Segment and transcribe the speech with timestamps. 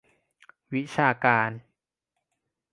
[0.73, 1.49] วิชาการ